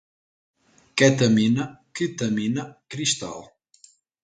[0.97, 1.63] ketamina,
[1.95, 3.39] quetamina, cristal